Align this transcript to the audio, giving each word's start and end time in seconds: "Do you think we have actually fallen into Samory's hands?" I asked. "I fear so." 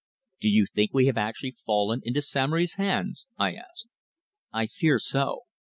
"Do 0.39 0.49
you 0.49 0.65
think 0.65 0.95
we 0.95 1.05
have 1.05 1.17
actually 1.19 1.51
fallen 1.51 2.01
into 2.03 2.23
Samory's 2.23 2.73
hands?" 2.73 3.27
I 3.37 3.53
asked. 3.53 3.93
"I 4.51 4.65
fear 4.65 4.97
so." 4.97 5.41